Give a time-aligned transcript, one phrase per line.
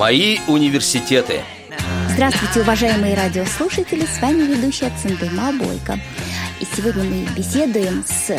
[0.00, 1.42] Мои университеты.
[2.08, 4.06] Здравствуйте, уважаемые радиослушатели!
[4.06, 6.00] С вами ведущая Цендыма Бойко.
[6.58, 8.34] И сегодня мы беседуем с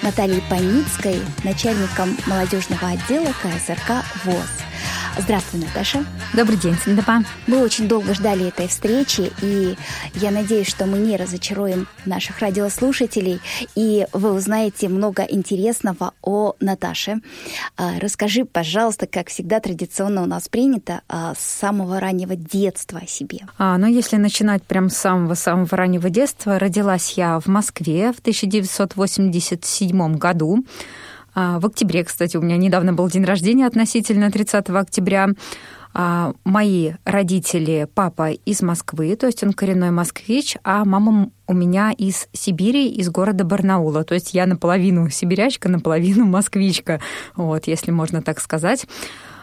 [0.00, 4.71] Натальей Паницкой, начальником молодежного отдела КСРК ВОЗ.
[5.18, 6.06] Здравствуй, Наташа.
[6.32, 7.22] Добрый день, Синдапа.
[7.46, 9.76] Мы очень долго ждали этой встречи, и
[10.14, 13.38] я надеюсь, что мы не разочаруем наших радиослушателей,
[13.74, 17.20] и вы узнаете много интересного о Наташе.
[17.76, 23.06] А, расскажи, пожалуйста, как всегда традиционно у нас принято, а, с самого раннего детства о
[23.06, 23.40] себе.
[23.58, 30.16] А, ну, если начинать прям с самого-самого раннего детства, родилась я в Москве в 1987
[30.16, 30.64] году.
[31.34, 35.28] А, в октябре, кстати, у меня недавно был день рождения относительно 30 октября.
[35.94, 41.92] А, мои родители, папа из Москвы, то есть он коренной москвич, а мама у меня
[41.92, 44.04] из Сибири, из города Барнаула.
[44.04, 47.00] То есть я наполовину сибирячка, наполовину москвичка,
[47.36, 48.86] вот, если можно так сказать.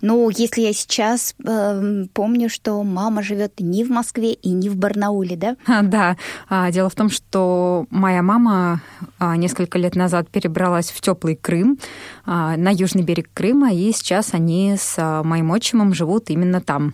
[0.01, 4.77] Ну, если я сейчас э, помню, что мама живет не в Москве и не в
[4.77, 5.57] Барнауле, да?
[5.65, 6.17] А, да.
[6.47, 8.81] А, дело в том, что моя мама
[9.17, 11.79] а, несколько лет назад перебралась в теплый Крым,
[12.25, 16.93] а, на южный берег Крыма, и сейчас они с а, моим отчимом живут именно там.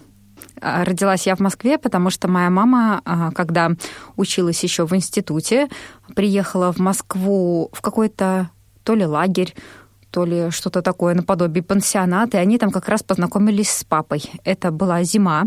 [0.61, 3.71] А, родилась я в Москве, потому что моя мама, а, когда
[4.15, 5.69] училась еще в институте,
[6.15, 8.49] приехала в Москву в какой-то
[8.83, 9.53] то ли лагерь,
[10.15, 14.23] то ли что-то такое наподобие пансионата, и они там как раз познакомились с папой.
[14.45, 15.43] Это была зима,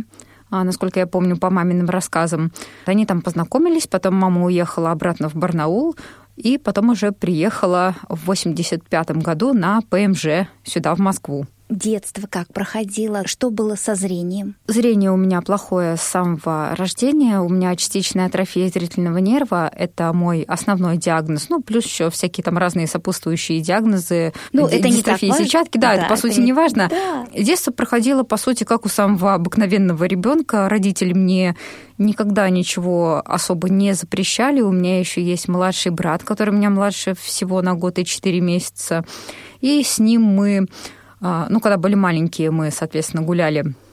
[0.51, 2.53] а, насколько я помню по маминым рассказам.
[2.85, 5.97] Они там познакомились, потом мама уехала обратно в Барнаул,
[6.37, 13.27] и потом уже приехала в 85 году на ПМЖ сюда, в Москву детство как проходило?
[13.27, 14.57] Что было со зрением?
[14.67, 17.41] Зрение у меня плохое с самого рождения.
[17.41, 19.71] У меня частичная атрофия зрительного нерва.
[19.75, 21.49] Это мой основной диагноз.
[21.49, 24.33] Ну, плюс еще всякие там разные сопутствующие диагнозы.
[24.53, 25.45] Ну, это не так важно.
[25.45, 25.79] сетчатки.
[25.79, 26.89] Да, да, это, по сути, не важно.
[26.89, 27.27] Да.
[27.35, 30.69] Детство проходило, по сути, как у самого обыкновенного ребенка.
[30.69, 31.57] Родители мне
[31.99, 34.61] никогда ничего особо не запрещали.
[34.61, 39.05] У меня еще есть младший брат, который меня младше всего на год и четыре месяца.
[39.61, 40.67] И с ним мы
[41.21, 43.88] ну, когда были маленькие, мы, соответственно, гуляли а,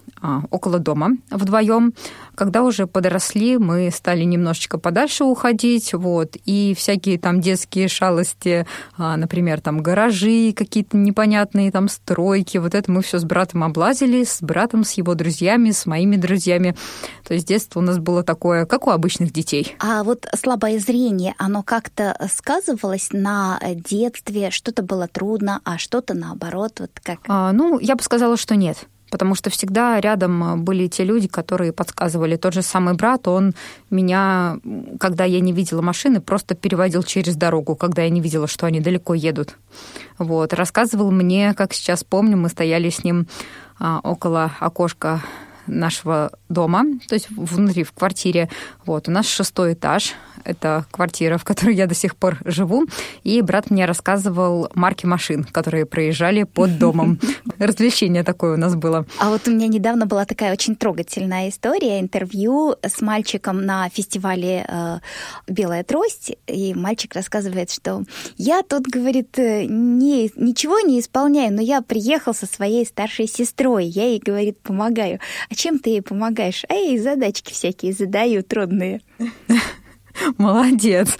[0.49, 1.93] около дома вдвоем.
[2.35, 9.15] Когда уже подросли, мы стали немножечко подальше уходить, вот, и всякие там детские шалости, а,
[9.15, 14.41] например, там гаражи какие-то непонятные, там стройки, вот это мы все с братом облазили, с
[14.41, 16.75] братом, с его друзьями, с моими друзьями.
[17.25, 19.75] То есть детство у нас было такое, как у обычных детей.
[19.79, 24.51] А вот слабое зрение, оно как-то сказывалось на детстве?
[24.51, 26.79] Что-то было трудно, а что-то наоборот?
[26.79, 27.19] Вот как?
[27.27, 31.27] А, ну, я бы сказала, что нет потому что всегда рядом э, были те люди,
[31.27, 32.35] которые подсказывали.
[32.35, 33.53] Тот же самый брат, он
[33.89, 34.57] меня,
[34.99, 38.79] когда я не видела машины, просто переводил через дорогу, когда я не видела, что они
[38.79, 39.57] далеко едут.
[40.17, 40.53] Вот.
[40.53, 43.27] Рассказывал мне, как сейчас помню, мы стояли с ним
[43.79, 45.21] а, около окошка
[45.67, 48.49] нашего дома, то есть внутри, в квартире.
[48.85, 50.13] Вот, у нас шестой этаж,
[50.45, 52.85] это квартира, в которой я до сих пор живу,
[53.23, 57.19] и брат мне рассказывал марки машин, которые проезжали под домом.
[57.59, 59.05] Развлечение такое у нас было.
[59.19, 64.65] А вот у меня недавно была такая очень трогательная история, интервью с мальчиком на фестивале
[64.67, 64.99] э,
[65.47, 68.03] «Белая трость», и мальчик рассказывает, что
[68.37, 73.85] я тут, говорит, э, не, ничего не исполняю, но я приехал со своей старшей сестрой,
[73.85, 75.19] я ей, говорит, помогаю.
[75.49, 76.63] А чем ты ей помогаешь?
[76.69, 79.01] А я ей задачки всякие задаю трудные.
[80.37, 81.17] Молодец.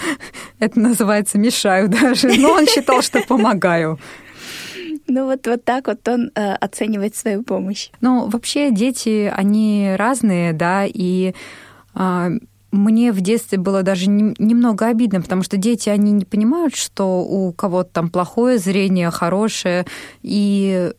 [0.59, 2.27] Это называется мешаю даже.
[2.39, 3.99] Но он считал, что помогаю.
[5.07, 7.89] Ну вот, вот так вот он э, оценивает свою помощь.
[8.01, 11.35] Ну, вообще дети, они разные, да, и
[11.93, 12.29] э,
[12.71, 17.53] мне в детстве было даже немного обидно, потому что дети, они не понимают, что у
[17.53, 19.85] кого-то там плохое зрение, хорошее,
[20.23, 20.91] и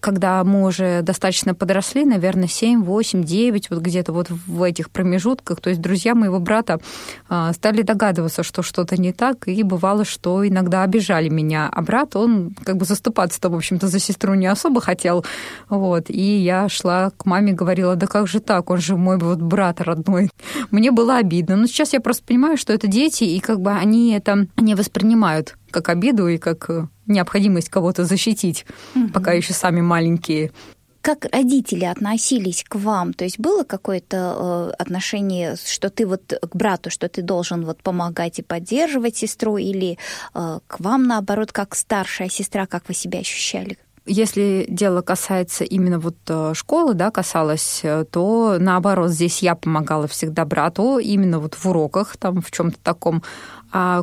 [0.00, 5.60] когда мы уже достаточно подросли, наверное, 7, 8, 9, вот где-то вот в этих промежутках,
[5.60, 6.80] то есть друзья моего брата
[7.28, 11.68] а, стали догадываться, что что-то не так, и бывало, что иногда обижали меня.
[11.72, 15.24] А брат, он как бы заступаться-то, в общем-то, за сестру не особо хотел.
[15.68, 16.08] Вот.
[16.08, 19.80] И я шла к маме, говорила, да как же так, он же мой вот брат
[19.80, 20.30] родной.
[20.70, 21.56] Мне было обидно.
[21.56, 25.56] Но сейчас я просто понимаю, что это дети, и как бы они это не воспринимают
[25.70, 29.08] как обиду и как э, необходимость кого-то защитить, угу.
[29.08, 30.52] пока еще сами маленькие.
[31.02, 33.14] Как родители относились к вам?
[33.14, 37.82] То есть было какое-то э, отношение, что ты вот к брату, что ты должен вот
[37.82, 39.98] помогать и поддерживать сестру, или
[40.34, 43.78] э, к вам наоборот, как старшая сестра, как вы себя ощущали?
[44.06, 50.06] Если дело касается именно вот э, школы, да, касалось, э, то наоборот, здесь я помогала
[50.06, 53.22] всегда брату именно вот в уроках, там в чем-то таком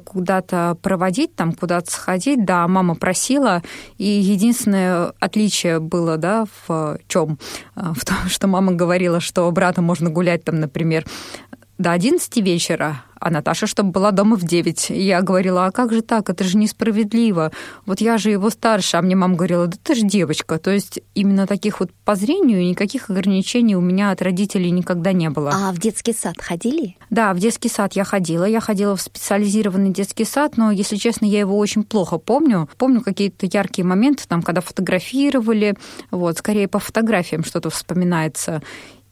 [0.06, 3.64] куда-то проводить, там куда-то сходить, да, мама просила.
[3.98, 7.38] И единственное отличие было, да, в чем?
[7.76, 11.06] В том, что мама говорила, что брата можно гулять там, например,
[11.78, 14.92] до 11 вечера, а Наташа, чтобы была дома в 9.
[14.92, 17.52] И я говорила, а как же так, это же несправедливо.
[17.86, 20.60] Вот я же его старше, а мне мама говорила, да ты же девочка.
[20.60, 25.30] То есть именно таких вот по зрению никаких ограничений у меня от родителей никогда не
[25.30, 25.52] было.
[25.54, 26.96] А в детский сад ходили?
[27.10, 28.46] Да, в детский сад я ходила.
[28.46, 32.70] Я ходила в специализированный детский сад, но, если честно, я его очень плохо помню.
[32.78, 35.76] Помню какие-то яркие моменты, там, когда фотографировали,
[36.12, 38.62] вот, скорее по фотографиям что-то вспоминается.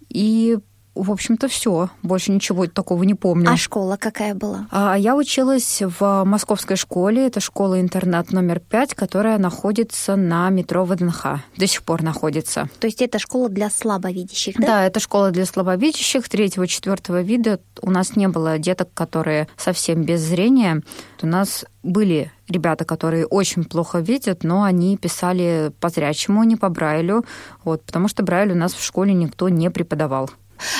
[0.09, 0.57] И
[0.95, 1.89] в общем-то, все.
[2.01, 3.49] Больше ничего такого не помню.
[3.49, 4.67] А школа какая была?
[4.71, 7.27] А, я училась в московской школе.
[7.27, 11.25] Это школа-интернат номер пять, которая находится на метро ВДНХ.
[11.57, 12.69] До сих пор находится.
[12.79, 14.67] То есть это школа для слабовидящих, да?
[14.67, 16.27] Да, это школа для слабовидящих.
[16.29, 20.81] Третьего, четвертого вида у нас не было деток, которые совсем без зрения.
[21.21, 26.69] У нас были ребята, которые очень плохо видят, но они писали по зрячему, не по
[26.69, 27.25] Брайлю,
[27.63, 30.29] вот, потому что Брайль у нас в школе никто не преподавал.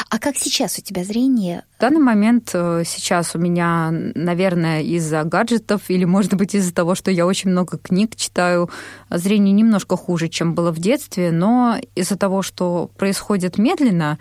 [0.10, 1.64] А как сейчас у тебя зрение?
[1.78, 6.96] В данный момент э, сейчас у меня, наверное, из-за гаджетов или, может быть, из-за того,
[6.96, 8.70] что я очень много книг читаю,
[9.10, 14.18] зрение немножко хуже, чем было в детстве, но из-за того, что происходит медленно,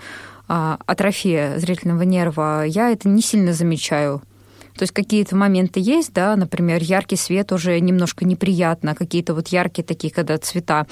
[0.46, 4.22] а, атрофия зрительного нерва, я это не сильно замечаю.
[4.76, 9.84] То есть какие-то моменты есть, да, например, яркий свет уже немножко неприятно, какие-то вот яркие
[9.84, 10.86] такие, когда цвета,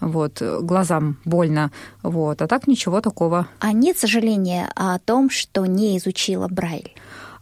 [0.00, 1.70] вот, глазам больно,
[2.02, 3.46] вот, а так ничего такого.
[3.60, 6.92] А нет сожаления о том, что не изучила Брайль?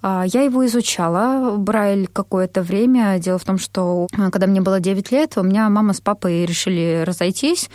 [0.03, 3.19] А, я его изучала, Брайль, какое-то время.
[3.19, 6.45] Дело в том, что а, когда мне было 9 лет, у меня мама с папой
[6.45, 7.71] решили разойтись,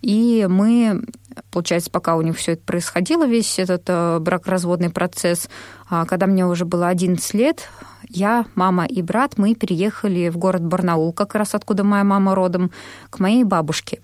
[0.00, 1.02] и мы
[1.50, 5.48] получается, пока у них все это происходило, весь этот э, бракоразводный процесс,
[5.88, 7.68] а когда мне уже было 11 лет,
[8.08, 12.70] я, мама и брат, мы переехали в город Барнаул, как раз откуда моя мама родом,
[13.10, 14.00] к моей бабушке.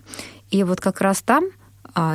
[0.51, 1.45] И вот как раз там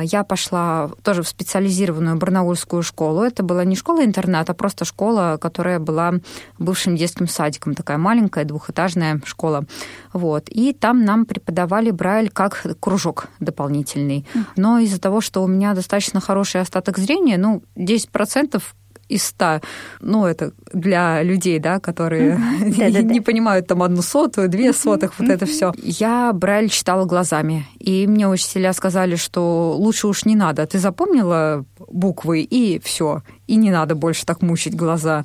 [0.02, 3.22] я пошла тоже в специализированную барнаульскую школу.
[3.22, 6.14] Это была не школа-интернат, а просто школа, которая была
[6.58, 7.74] бывшим детским садиком.
[7.74, 9.64] Такая маленькая двухэтажная школа.
[10.12, 10.48] Вот.
[10.48, 14.26] И там нам преподавали Брайль как кружок дополнительный.
[14.56, 18.62] Но из-за того, что у меня достаточно хороший остаток зрения, ну, 10%
[19.08, 19.60] из ста,
[20.00, 22.38] ну, это для людей, да, которые
[23.02, 25.72] не понимают там одну сотую, две сотых, вот это все.
[25.82, 30.66] Я Брайль читала глазами, и мне учителя сказали, что лучше уж не надо.
[30.66, 35.24] Ты запомнила буквы, и все, и не надо больше так мучить глаза.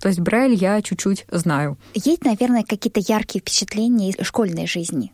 [0.00, 1.78] То есть Брайль я чуть-чуть знаю.
[1.94, 5.12] Есть, наверное, какие-то яркие впечатления из школьной жизни?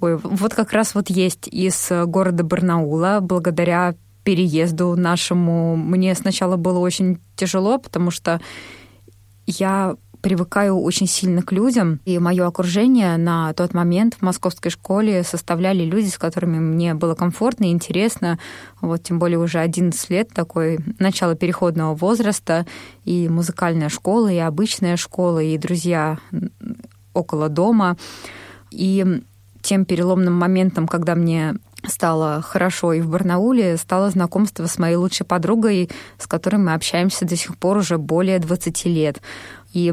[0.00, 3.94] Ой, вот как раз вот есть из города Барнаула, благодаря
[4.26, 8.40] переезду нашему мне сначала было очень тяжело, потому что
[9.46, 15.22] я привыкаю очень сильно к людям, и мое окружение на тот момент в московской школе
[15.22, 18.40] составляли люди, с которыми мне было комфортно и интересно.
[18.80, 22.66] Вот тем более уже 11 лет, такой начало переходного возраста,
[23.04, 26.18] и музыкальная школа, и обычная школа, и друзья
[27.14, 27.96] около дома.
[28.72, 29.22] И
[29.62, 31.54] тем переломным моментом, когда мне
[31.88, 37.24] стало хорошо и в Барнауле, стало знакомство с моей лучшей подругой, с которой мы общаемся
[37.24, 39.20] до сих пор уже более 20 лет.
[39.72, 39.92] И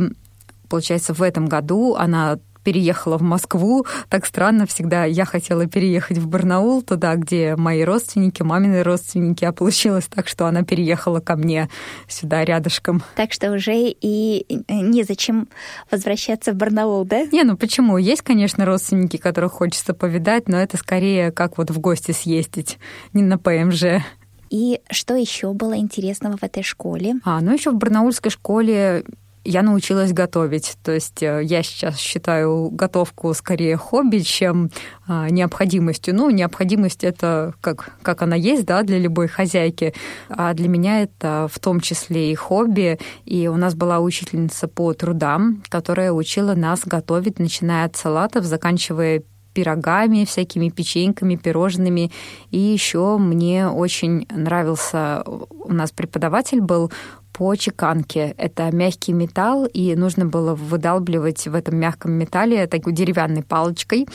[0.70, 3.86] получается, в этом году она переехала в Москву.
[4.10, 5.06] Так странно всегда.
[5.06, 10.46] Я хотела переехать в Барнаул, туда, где мои родственники, мамины родственники, а получилось так, что
[10.46, 11.70] она переехала ко мне
[12.08, 13.04] сюда рядышком.
[13.16, 15.48] Так что уже и незачем
[15.92, 17.26] возвращаться в Барнаул, да?
[17.32, 17.98] Не, ну почему?
[17.98, 22.78] Есть, конечно, родственники, которых хочется повидать, но это скорее как вот в гости съездить,
[23.14, 24.04] не на ПМЖ.
[24.50, 27.16] И что еще было интересного в этой школе?
[27.24, 29.04] А, ну еще в барнаульской школе
[29.46, 30.78] я научилась готовить.
[30.84, 34.72] То есть э, я сейчас считаю готовку скорее хобби, чем
[35.08, 36.16] а, необходимостью.
[36.16, 39.94] Ну, необходимость это как, как она есть, да, для любой хозяйки.
[40.30, 43.00] А для меня это в том числе и хобби.
[43.26, 49.24] И у нас была учительница по трудам, которая учила нас готовить, начиная от салатов, заканчивая
[49.54, 52.12] пирогами, всякими печеньками, пирожными.
[52.52, 56.92] И еще мне очень нравился, у нас преподаватель был,
[57.34, 58.36] по чеканке.
[58.38, 64.08] Это мягкий металл, и нужно было выдалбливать в этом мягком металле такой деревянной палочкой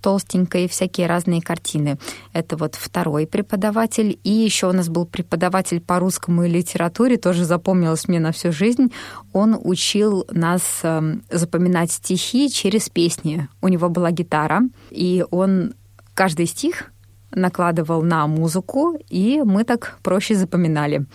[0.00, 1.98] толстенькой, всякие разные картины.
[2.32, 4.18] Это вот второй преподаватель.
[4.24, 8.52] И еще у нас был преподаватель по русскому и литературе, тоже запомнилось мне на всю
[8.52, 8.92] жизнь.
[9.32, 13.48] Он учил нас эм, запоминать стихи через песни.
[13.60, 15.74] У него была гитара, и он
[16.14, 16.92] каждый стих
[17.30, 21.06] накладывал на музыку, и мы так проще запоминали.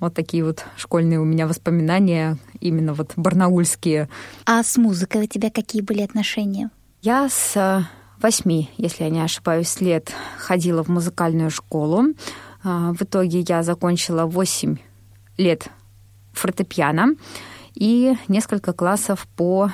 [0.00, 4.08] Вот такие вот школьные у меня воспоминания именно вот барнаульские.
[4.46, 6.70] А с музыкой у тебя какие были отношения?
[7.02, 7.82] Я с э,
[8.22, 12.14] восьми, если я не ошибаюсь, лет ходила в музыкальную школу.
[12.62, 14.76] А, в итоге я закончила восемь
[15.36, 15.68] лет
[16.32, 17.14] фортепиано
[17.74, 19.70] и несколько классов по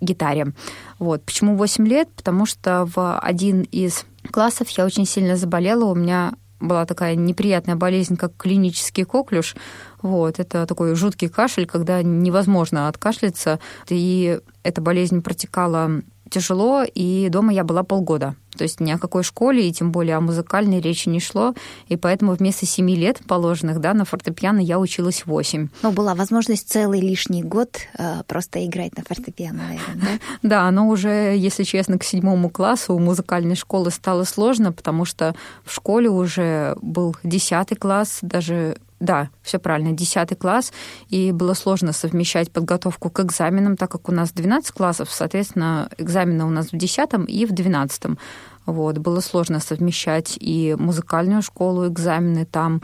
[0.00, 0.52] гитаре.
[0.98, 1.22] Вот.
[1.24, 2.08] Почему 8 лет?
[2.16, 5.84] Потому что в один из классов я очень сильно заболела.
[5.84, 9.54] У меня была такая неприятная болезнь, как клинический коклюш.
[10.02, 13.60] Вот, это такой жуткий кашель, когда невозможно откашляться.
[13.88, 18.36] И эта болезнь протекала тяжело, и дома я была полгода.
[18.56, 21.54] То есть ни о какой школе, и тем более о музыкальной речи не шло.
[21.88, 25.68] И поэтому вместо семи лет положенных да, на фортепиано я училась восемь.
[25.82, 30.08] Но была возможность целый лишний год э, просто играть на фортепиано, наверное, да?
[30.56, 35.34] Да, но уже, если честно, к седьмому классу у музыкальной школы стало сложно, потому что
[35.64, 40.72] в школе уже был десятый класс, даже да, все правильно, 10 класс,
[41.08, 46.44] и было сложно совмещать подготовку к экзаменам, так как у нас 12 классов, соответственно, экзамены
[46.44, 48.18] у нас в 10 и в 12.
[48.66, 52.82] Вот, было сложно совмещать и музыкальную школу, экзамены там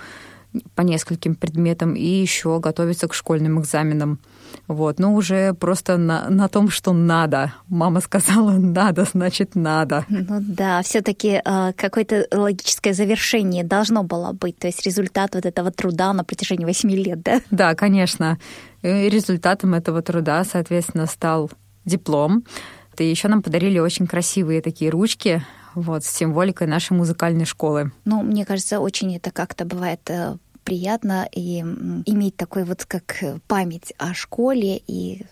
[0.74, 4.18] по нескольким предметам, и еще готовиться к школьным экзаменам.
[4.68, 7.54] Вот, но уже просто на, на том, что надо.
[7.68, 10.04] Мама сказала, надо, значит, надо.
[10.08, 15.70] Ну да, все-таки э, какое-то логическое завершение должно было быть, то есть результат вот этого
[15.70, 17.40] труда на протяжении восьми лет, да?
[17.50, 18.38] Да, конечно.
[18.82, 21.50] И результатом этого труда, соответственно, стал
[21.84, 22.44] диплом.
[22.98, 25.42] И еще нам подарили очень красивые такие ручки,
[25.74, 27.92] вот, с символикой нашей музыкальной школы.
[28.04, 33.92] Ну, мне кажется, очень это как-то бывает э, приятно и иметь такой вот как память
[33.98, 35.24] о школе и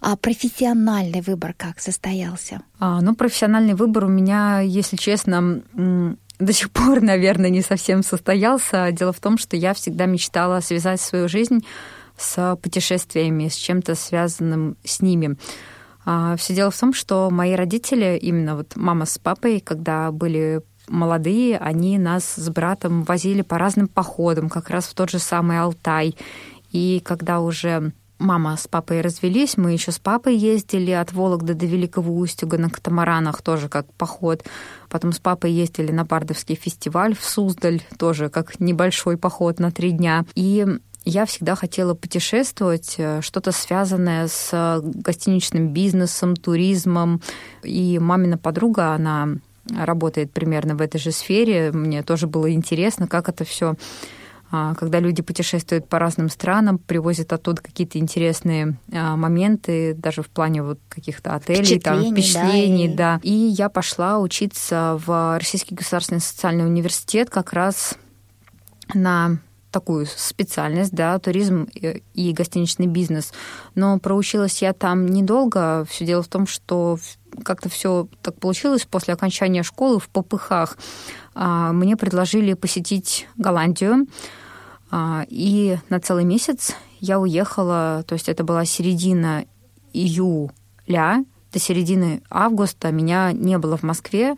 [0.00, 2.62] а профессиональный выбор как состоялся?
[2.78, 8.92] А, ну, профессиональный выбор у меня, если честно, до сих пор, наверное, не совсем состоялся.
[8.92, 11.64] Дело в том, что я всегда мечтала связать свою жизнь
[12.16, 15.36] с путешествиями, с чем-то связанным с ними.
[16.10, 20.62] А, Все дело в том, что мои родители, именно вот мама с папой, когда были
[20.88, 25.60] молодые, они нас с братом возили по разным походам, как раз в тот же самый
[25.60, 26.16] Алтай.
[26.72, 31.66] И когда уже мама с папой развелись, мы еще с папой ездили от Вологды до
[31.66, 34.44] Великого Устюга на катамаранах, тоже как поход.
[34.88, 39.90] Потом с папой ездили на Бардовский фестиваль в Суздаль, тоже как небольшой поход на три
[39.90, 40.24] дня.
[40.34, 40.66] И
[41.08, 47.20] я всегда хотела путешествовать, э, что-то связанное с гостиничным бизнесом, туризмом.
[47.62, 49.28] И мамина подруга, она
[49.70, 51.72] работает примерно в этой же сфере.
[51.72, 53.76] Мне тоже было интересно, как это все
[54.50, 60.28] а, когда люди путешествуют по разным странам, привозят оттуда какие-то интересные а, моменты, даже в
[60.28, 62.96] плане вот каких-то отелей, там, впечатлений, да, и...
[62.96, 63.20] да.
[63.22, 67.98] И я пошла учиться в Российский государственный социальный университет как раз
[68.94, 69.38] на
[69.70, 73.32] такую специальность, да, туризм и гостиничный бизнес.
[73.74, 75.86] Но проучилась я там недолго.
[75.88, 76.98] Все дело в том, что
[77.44, 80.78] как-то все так получилось после окончания школы в попыхах.
[81.34, 84.06] А, мне предложили посетить Голландию.
[84.90, 89.44] А, и на целый месяц я уехала, то есть это была середина
[89.92, 94.34] июля, до середины августа меня не было в Москве,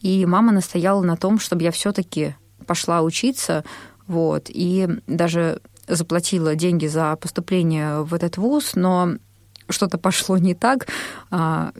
[0.00, 2.34] и мама настояла на том, чтобы я все-таки
[2.66, 3.64] пошла учиться,
[4.12, 9.14] вот, и даже заплатила деньги за поступление в этот вуз, но
[9.68, 10.86] что-то пошло не так.
[11.30, 11.72] А,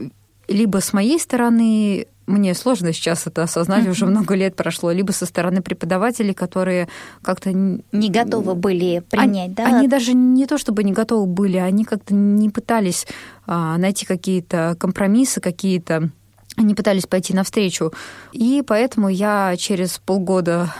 [0.48, 5.26] либо с моей стороны, мне сложно сейчас это осознать, уже много лет прошло, либо со
[5.26, 6.88] стороны преподавателей, которые
[7.22, 7.52] как-то...
[7.52, 9.66] Не готовы были принять, они, да?
[9.66, 13.06] Они даже не то чтобы не готовы были, они как-то не пытались
[13.46, 16.10] а, найти какие-то компромиссы, какие-то...
[16.56, 17.92] Они пытались пойти навстречу.
[18.32, 20.72] И поэтому я через полгода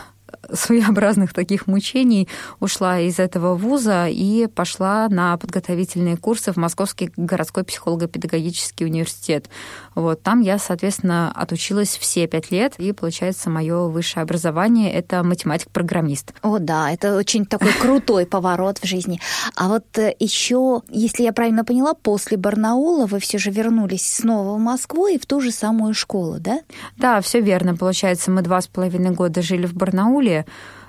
[0.51, 2.27] своеобразных таких мучений
[2.59, 9.49] ушла из этого вуза и пошла на подготовительные курсы в Московский городской психолого-педагогический университет.
[9.95, 16.33] Вот там я, соответственно, отучилась все пять лет, и, получается, мое высшее образование— это математик-программист.
[16.41, 19.19] О, да, это очень такой крутой поворот в жизни.
[19.55, 24.55] А вот э, еще, если я правильно поняла, после Барнаула вы все же вернулись снова
[24.57, 26.61] в Москву и в ту же самую школу, да?
[26.97, 27.75] Да, все верно.
[27.75, 30.45] Получается, мы два с половиной года жили в Барнауле,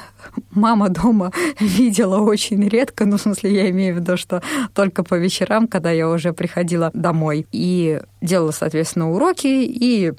[0.52, 4.42] мама дома видела очень редко, ну, в смысле, я имею в виду, что
[4.74, 7.48] только по вечерам, когда я уже приходила домой.
[7.52, 10.14] И делала, соответственно, уроки, и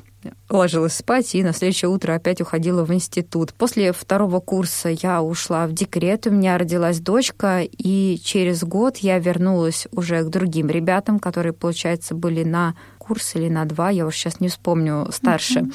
[0.49, 3.55] ложилась спать и на следующее утро опять уходила в институт.
[3.55, 9.19] После второго курса я ушла в декрет, у меня родилась дочка, и через год я
[9.19, 12.75] вернулась уже к другим ребятам, которые, получается, были на
[13.11, 15.61] курс или на два, я уж сейчас не вспомню, старше.
[15.61, 15.73] Mm-hmm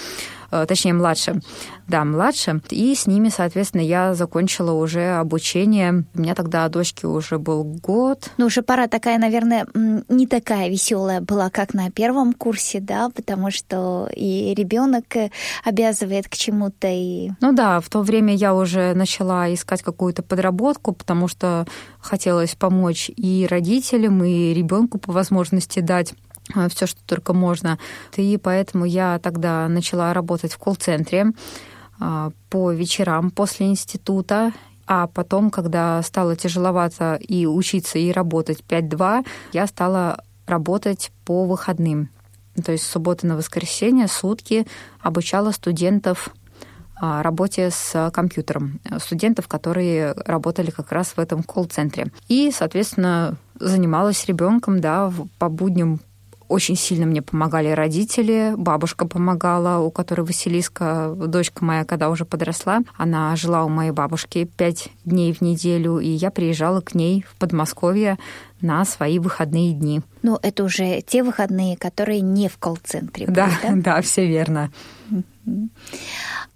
[0.66, 1.42] точнее, младше.
[1.88, 2.62] Да, младше.
[2.70, 6.06] И с ними, соответственно, я закончила уже обучение.
[6.14, 8.32] У меня тогда дочке уже был год.
[8.38, 13.52] Ну, уже пора такая, наверное, не такая веселая была, как на первом курсе, да, потому
[13.52, 15.30] что и ребенок э,
[15.64, 16.88] обязывает к чему-то.
[16.90, 17.32] И...
[17.42, 21.68] Ну да, в то время я уже начала искать какую-то подработку, потому что
[22.00, 26.14] хотелось помочь и родителям, и ребенку по возможности дать
[26.70, 27.78] все, что только можно.
[28.16, 31.32] И поэтому я тогда начала работать в колл-центре
[32.00, 34.54] э, по вечерам после института.
[34.88, 42.10] А потом, когда стало тяжеловато и учиться, и работать 5-2, я стала работать по выходным.
[42.64, 44.68] То есть с субботы на воскресенье сутки
[45.02, 46.30] обучала студентов
[47.02, 52.12] э, работе с компьютером, студентов, которые работали как раз в этом колл-центре.
[52.28, 56.00] И, соответственно, занималась ребенком, да, по будням
[56.48, 62.82] очень сильно мне помогали родители, бабушка помогала, у которой Василиска, дочка моя, когда уже подросла,
[62.98, 67.36] она жила у моей бабушки пять дней в неделю, и я приезжала к ней в
[67.38, 68.18] Подмосковье
[68.62, 70.02] на свои выходные дни.
[70.22, 73.28] Ну, это уже те выходные, которые не в колл-центре.
[73.28, 74.72] Да, да, да, все верно.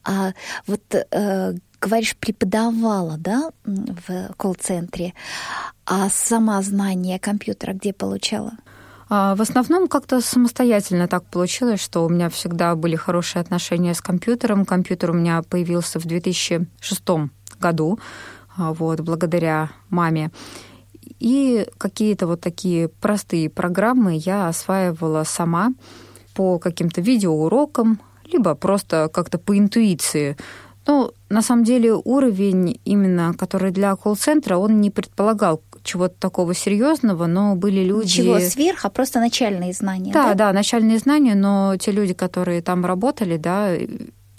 [0.04, 0.34] А
[0.66, 5.14] вот э, говоришь, преподавала, да, в колл-центре,
[5.86, 8.54] а сама знание компьютера где получала?
[9.10, 14.02] А, в основном как-то самостоятельно так получилось, что у меня всегда были хорошие отношения с
[14.02, 14.66] компьютером.
[14.66, 18.00] Компьютер у меня появился в 2006 году,
[18.56, 20.32] а, вот, благодаря маме.
[21.20, 25.74] И какие-то вот такие простые программы я осваивала сама
[26.36, 28.00] по каким-то видеоурокам,
[28.32, 30.38] либо просто как-то по интуиции.
[30.86, 37.26] Ну, на самом деле уровень именно, который для колл-центра, он не предполагал чего-то такого серьезного,
[37.28, 38.22] но были люди...
[38.22, 40.12] Ничего сверх, а просто начальные знания.
[40.12, 43.76] Да, да, да, начальные знания, но те люди, которые там работали, да,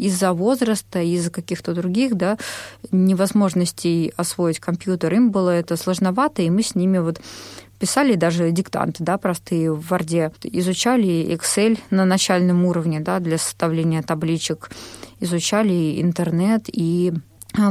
[0.00, 2.38] из-за возраста, из-за каких-то других, да,
[2.90, 7.20] невозможностей освоить компьютер, им было это сложновато, и мы с ними вот
[7.78, 14.02] писали даже диктанты, да, простые в Варде, изучали Excel на начальном уровне, да, для составления
[14.02, 14.70] табличек,
[15.18, 17.12] изучали интернет и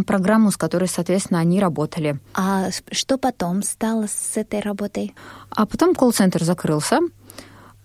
[0.05, 2.19] программу, с которой, соответственно, они работали.
[2.33, 5.15] А что потом стало с этой работой?
[5.49, 6.99] А потом колл-центр закрылся,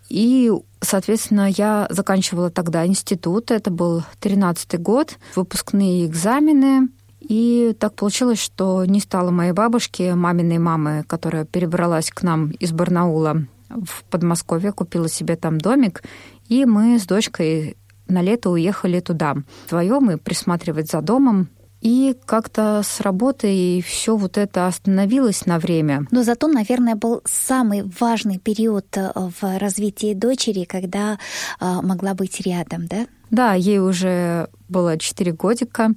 [0.09, 6.89] и, соответственно, я заканчивала тогда институт, это был 13-й год, выпускные экзамены,
[7.21, 12.73] и так получилось, что не стало моей бабушки, маминой мамы, которая перебралась к нам из
[12.73, 16.03] Барнаула в Подмосковье, купила себе там домик,
[16.49, 17.77] и мы с дочкой
[18.07, 21.49] на лето уехали туда вдвоем и присматривать за домом.
[21.85, 26.07] И как-то с работой все вот это остановилось на время.
[26.11, 31.19] Но зато, наверное, был самый важный период э, в развитии дочери, когда
[31.61, 33.07] э, могла быть рядом, да?
[33.31, 35.91] Да, ей уже было 4 годика,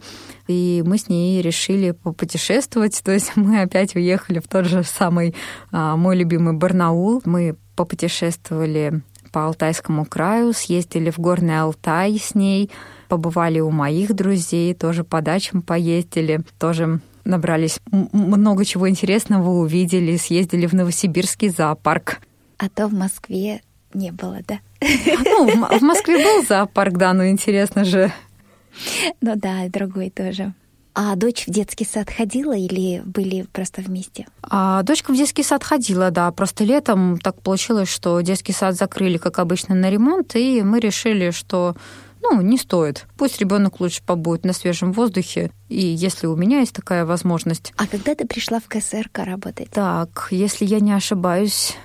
[0.48, 3.02] и мы с ней решили попутешествовать.
[3.06, 5.36] То есть мы опять уехали в тот же самый
[5.72, 7.22] а, мой любимый Барнаул.
[7.24, 9.04] Мы попутешествовали
[9.38, 12.72] по Алтайскому краю, съездили в Горный Алтай с ней,
[13.08, 20.66] побывали у моих друзей, тоже по дачам поездили, тоже набрались много чего интересного, увидели, съездили
[20.66, 22.20] в Новосибирский зоопарк.
[22.58, 23.62] А то в Москве
[23.94, 24.58] не было, да?
[24.82, 28.12] Ну, в Москве был зоопарк, да, но интересно же.
[29.22, 30.56] Ну да, другой тоже.
[31.00, 34.26] А дочь в детский сад ходила или были просто вместе?
[34.42, 36.32] А дочка в детский сад ходила, да.
[36.32, 41.30] Просто летом так получилось, что детский сад закрыли, как обычно, на ремонт, и мы решили,
[41.30, 41.76] что
[42.24, 43.06] ну, не стоит.
[43.16, 47.74] Пусть ребенок лучше побудет на свежем воздухе, и если у меня есть такая возможность.
[47.78, 49.70] А когда ты пришла в КСРК работать?
[49.70, 51.76] Так, если я не ошибаюсь,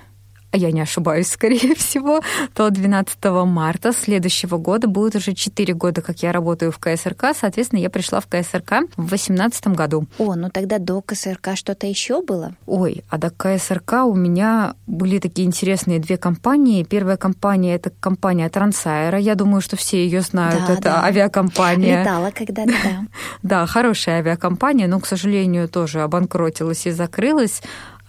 [0.53, 2.21] а я не ошибаюсь, скорее всего,
[2.53, 7.35] то 12 марта следующего года будет уже 4 года, как я работаю в КСРК.
[7.35, 10.05] Соответственно, я пришла в КСРК в 2018 году.
[10.19, 12.53] О, ну тогда до КСРК что-то еще было?
[12.67, 16.83] Ой, а до КСРК у меня были такие интересные две компании.
[16.83, 19.17] Первая компания— это компания Трансайра.
[19.17, 20.67] Я думаю, что все ее знают.
[20.67, 21.03] Да, это да.
[21.03, 22.01] авиакомпания.
[22.01, 23.07] Летала когда-то, да.
[23.41, 27.61] Да, хорошая авиакомпания, но, к сожалению, тоже обанкротилась и закрылась.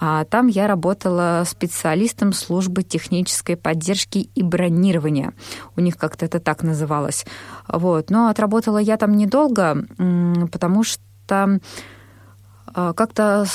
[0.07, 5.33] А там я работала специалистом службы технической поддержки и бронирования.
[5.77, 7.25] У них как-то это так называлось.
[7.69, 8.11] Вот.
[8.11, 9.87] Но отработала я там недолго,
[10.53, 11.59] потому что
[12.67, 13.47] а, как-то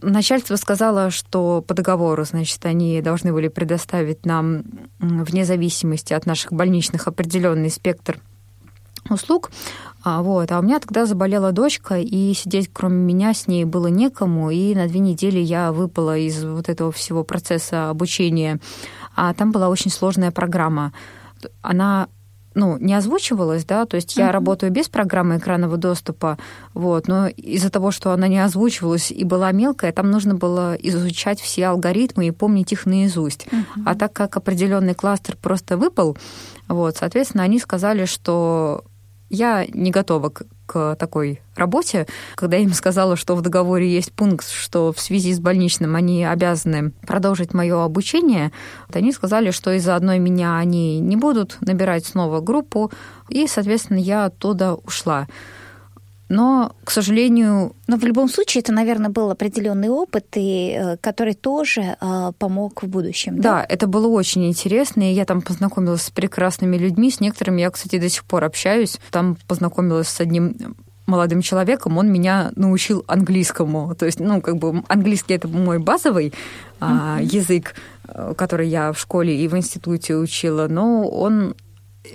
[0.00, 4.64] начальство сказало, что по договору, значит, они должны были предоставить нам
[4.98, 8.18] вне зависимости от наших больничных определенный спектр
[9.10, 9.50] услуг.
[10.04, 10.50] А, вот.
[10.50, 14.74] а у меня тогда заболела дочка, и сидеть кроме меня с ней было некому, и
[14.74, 18.58] на две недели я выпала из вот этого всего процесса обучения.
[19.14, 20.92] А там была очень сложная программа.
[21.60, 22.08] Она
[22.54, 24.32] ну, не озвучивалась, да, то есть я Мгм.
[24.32, 26.38] работаю без программы экранного доступа,
[26.74, 31.40] вот, но из-за того, что она не озвучивалась и была мелкая, там нужно было изучать
[31.40, 33.46] все алгоритмы и помнить их наизусть.
[33.50, 33.88] Мгм.
[33.88, 36.16] А так как определенный кластер просто выпал,
[36.68, 38.84] вот, соответственно, они сказали, что
[39.32, 42.06] я не готова к, к такой работе.
[42.34, 46.24] Когда я им сказала, что в договоре есть пункт, что в связи с больничным они
[46.24, 48.52] обязаны продолжить мое обучение,
[48.86, 52.92] вот они сказали, что из-за одной меня они не будут набирать снова группу,
[53.30, 55.26] и, соответственно, я оттуда ушла.
[56.32, 61.34] Но, к сожалению, Но в любом случае это, наверное, был определенный опыт, и, э, который
[61.34, 63.36] тоже э, помог в будущем.
[63.36, 63.42] Да.
[63.42, 67.70] Да, это было очень интересно, и я там познакомилась с прекрасными людьми, с некоторыми я,
[67.70, 68.98] кстати, до сих пор общаюсь.
[69.10, 70.74] Там познакомилась с одним
[71.06, 73.94] молодым человеком, он меня научил английскому.
[73.94, 76.32] То есть, ну, как бы английский это мой базовый
[76.80, 77.74] а, язык,
[78.08, 81.54] э, который я в школе и в институте учила, но он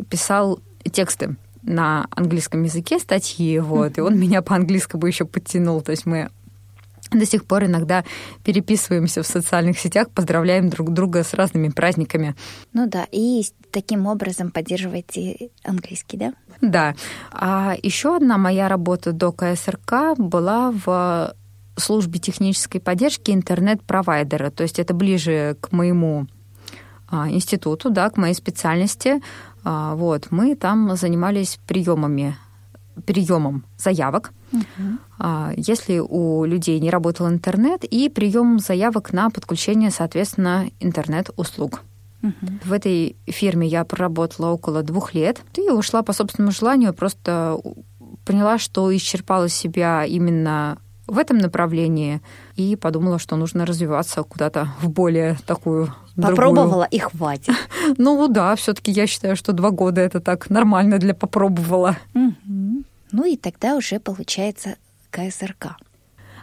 [0.10, 0.60] писал
[0.91, 1.36] тексты
[1.67, 5.82] на английском языке, статьи, вот, и он меня по-английскому еще подтянул.
[5.82, 6.30] То есть мы
[7.12, 8.03] до сих пор иногда
[8.43, 12.36] переписываемся в социальных сетях, поздравляем друг друга с разными праздниками.
[12.73, 16.34] Ну да, и таким образом поддерживаете английский, да?
[16.62, 16.95] Да.
[17.32, 21.34] А еще одна моя работа до КСРК была в
[21.77, 24.49] службе технической поддержки интернет-провайдера.
[24.49, 26.27] То есть это ближе к моему
[27.10, 29.21] а, институту, да, к моей специальности.
[29.63, 32.36] А, Вот, мы там занимались приемами,
[33.06, 34.32] приемом заявок.
[35.20, 41.82] А, Если у людей не работал интернет, и прием заявок на подключение, соответственно, интернет-услуг.
[42.65, 47.60] В этой фирме я проработала около двух лет и ушла по собственному желанию, просто
[48.26, 52.22] поняла, что исчерпала себя именно в этом направлении
[52.58, 56.36] и подумала, что нужно развиваться куда-то в более такую другую.
[56.36, 57.56] Попробовала и хватит.
[57.98, 61.96] Ну да, все-таки я считаю, что два года это так нормально для попробовала.
[62.13, 62.84] Мгм.
[63.12, 64.76] Ну и тогда уже получается
[65.12, 65.78] КСРК.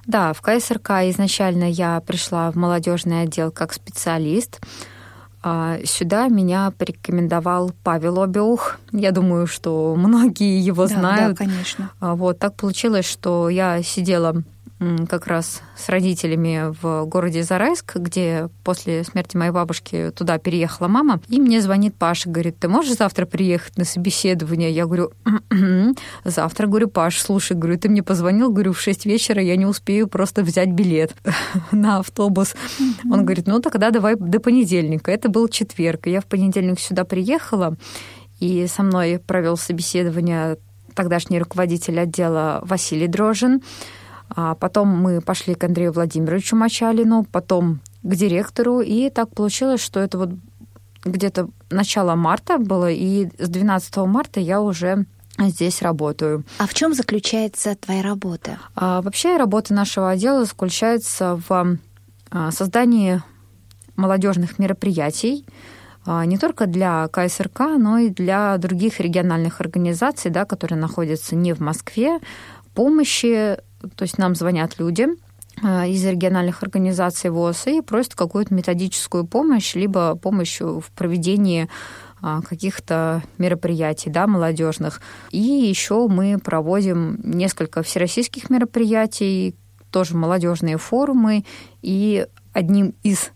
[0.07, 4.61] Да, в КСРК изначально я пришла в молодежный отдел как специалист.
[5.43, 8.79] А Сюда меня порекомендовал Павел Обиух.
[8.93, 11.39] Я думаю, что многие его Да, знают.
[11.39, 11.91] Да, конечно.
[12.01, 14.43] А Вот так получилось, что я сидела
[15.09, 21.21] как раз с родителями в городе Зарайск, где после смерти моей бабушки туда переехала мама.
[21.29, 24.71] И мне звонит Паша, говорит, ты можешь завтра приехать на собеседование?
[24.71, 25.97] Я говорю, «М-м-м».
[26.25, 30.09] завтра, говорю, Паш, слушай, говорю, ты мне позвонил, говорю, в 6 вечера я не успею
[30.09, 31.15] просто взять билет
[31.73, 32.55] на автобус.
[33.11, 35.11] Он говорит, ну тогда давай до понедельника.
[35.11, 36.07] Это был четверг.
[36.07, 37.77] И я в понедельник сюда приехала,
[38.41, 40.59] и со мной провел собеседование
[40.95, 43.63] тогдашний руководитель отдела Василий Дрожин.
[44.29, 50.01] А потом мы пошли к Андрею Владимировичу Мачалину, потом к директору, и так получилось, что
[50.01, 50.31] это вот
[51.05, 55.07] где-то начало марта было, и с 12 марта я уже
[55.39, 56.45] здесь работаю.
[56.59, 58.59] А в чем заключается твоя работа?
[58.75, 61.79] А вообще работа нашего отдела заключается в
[62.31, 63.23] а, создании
[63.97, 65.45] молодежных мероприятий,
[66.07, 71.53] а, не только для КСРК, но и для других региональных организаций, да, которые находятся не
[71.53, 72.19] в Москве,
[72.75, 73.59] помощи,
[73.95, 75.09] то есть нам звонят люди
[75.63, 81.69] а, из региональных организаций ВОЗ и просят какую-то методическую помощь, либо помощь в проведении
[82.21, 85.01] а, каких-то мероприятий да, молодежных.
[85.31, 89.55] И еще мы проводим несколько всероссийских мероприятий,
[89.91, 91.45] тоже молодежные форумы.
[91.83, 93.31] И одним из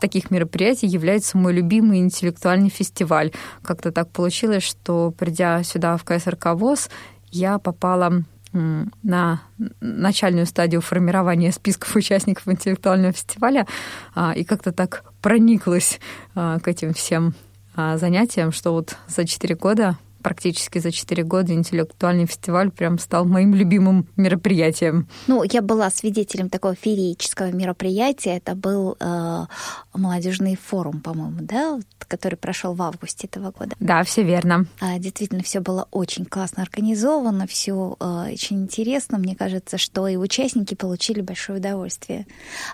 [0.00, 3.32] таких мероприятий является мой любимый интеллектуальный фестиваль.
[3.62, 6.88] Как-то так получилось, что придя сюда в КСРК ВОЗ,
[7.30, 9.42] я попала на
[9.80, 13.66] начальную стадию формирования списков участников интеллектуального фестиваля
[14.14, 16.00] а, и как-то так прониклась
[16.34, 17.34] а, к этим всем
[17.74, 23.24] а, занятиям, что вот за четыре года практически за 4 года интеллектуальный фестиваль прям стал
[23.24, 25.08] моим любимым мероприятием.
[25.26, 28.36] Ну, я была свидетелем такого феерического мероприятия.
[28.36, 29.46] Это был э,
[29.94, 33.74] молодежный форум, по-моему, да, который прошел в августе этого года.
[33.80, 34.66] Да, все верно.
[34.80, 39.18] А, действительно, все было очень классно организовано, все э, очень интересно.
[39.18, 42.26] Мне кажется, что и участники получили большое удовольствие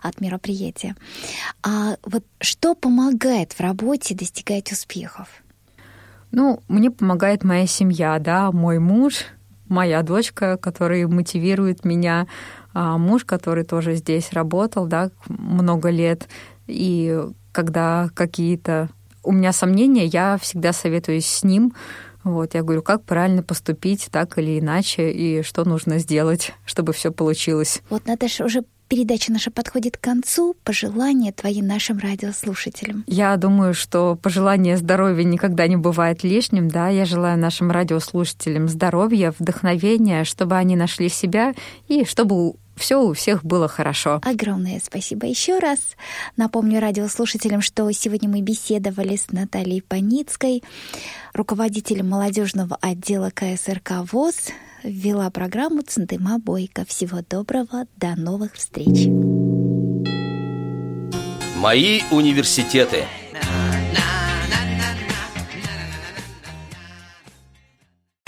[0.02, 0.96] от мероприятия.
[1.62, 5.28] А вот что помогает в работе достигать успехов?
[6.30, 9.24] Ну, мне помогает моя семья, да, мой муж,
[9.68, 12.26] моя дочка, который мотивирует меня,
[12.74, 16.28] а муж, который тоже здесь работал, да, много лет.
[16.66, 17.18] И
[17.52, 18.90] когда какие-то
[19.22, 21.74] у меня сомнения, я всегда советуюсь с ним.
[22.24, 27.10] Вот, я говорю, как правильно поступить, так или иначе, и что нужно сделать, чтобы все
[27.10, 27.82] получилось.
[27.88, 30.56] Вот, Наташа, уже Передача наша подходит к концу.
[30.64, 33.04] Пожелания твои нашим радиослушателям.
[33.06, 36.68] Я думаю, что пожелание здоровья никогда не бывает лишним.
[36.68, 36.88] Да?
[36.88, 41.54] Я желаю нашим радиослушателям здоровья, вдохновения, чтобы они нашли себя
[41.86, 44.20] и чтобы все у всех было хорошо.
[44.24, 45.78] Огромное спасибо еще раз.
[46.36, 50.62] Напомню радиослушателям, что сегодня мы беседовали с Натальей Паницкой,
[51.34, 56.84] руководителем молодежного отдела КСРК ВОЗ, вела программу Центыма Бойко.
[56.84, 59.08] Всего доброго, до новых встреч.
[61.56, 63.04] Мои университеты–